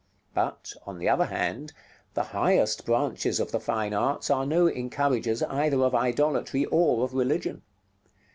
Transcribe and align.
But, 0.33 0.73
on 0.87 0.97
the 0.97 1.07
other 1.07 1.25
hand, 1.25 1.73
the 2.15 2.23
highest 2.33 2.87
branches 2.87 3.39
of 3.39 3.51
the 3.51 3.59
fine 3.59 3.93
arts 3.93 4.31
are 4.31 4.47
no 4.47 4.65
encouragers 4.67 5.43
either 5.43 5.79
of 5.83 5.93
idolatry 5.93 6.65
or 6.65 7.03
of 7.03 7.13
religion. 7.13 7.61